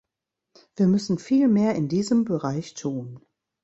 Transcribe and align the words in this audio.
Wir 0.77 0.87
müssen 0.87 1.19
viel 1.19 1.47
mehr 1.47 1.75
in 1.75 1.87
diesem 1.87 2.25
Bereich 2.25 2.73
tun. 2.73 3.23